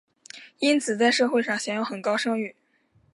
[0.57, 2.55] 因此在社会上享有很高声誉。